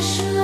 [0.00, 0.37] 是。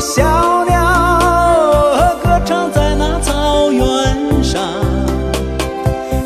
[0.00, 4.62] 小鸟歌唱在那草原上，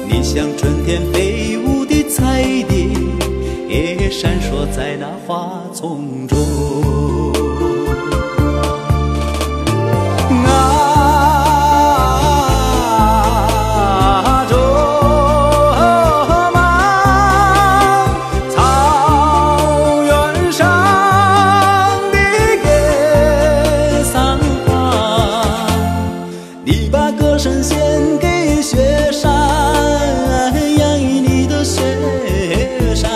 [0.09, 2.89] 你像春天飞舞的彩蝶，
[3.69, 7.08] 也闪烁在那花丛中。
[26.71, 27.79] 你把歌声献
[28.19, 29.33] 给雪山，
[30.77, 31.81] 养育你的雪
[32.95, 33.11] 山。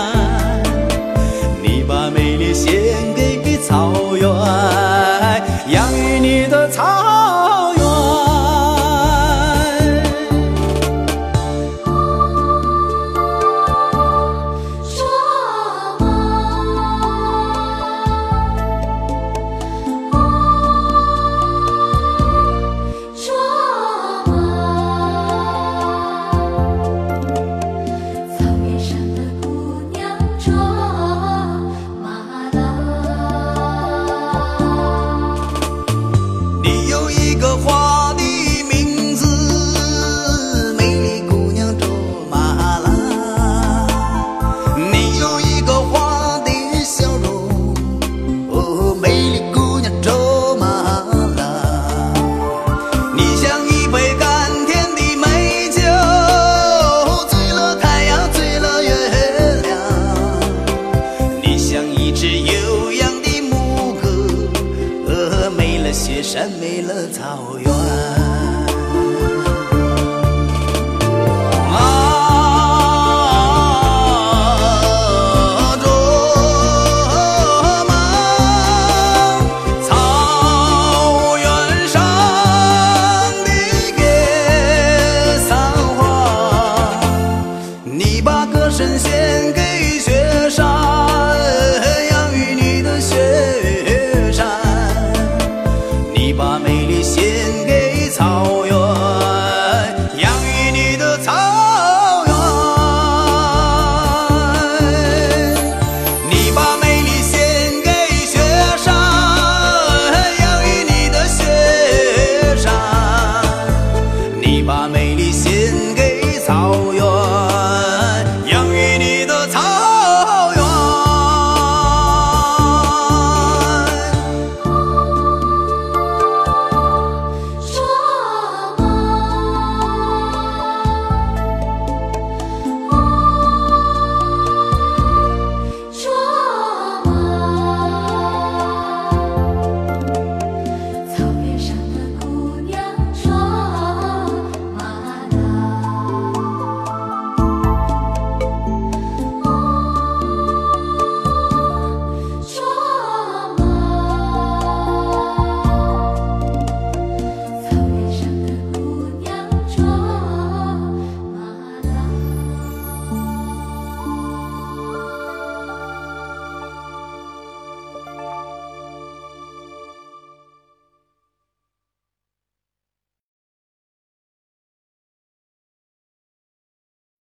[1.62, 2.72] 你把美丽献
[3.11, 3.11] 给。
[66.32, 68.41] 山美了草原。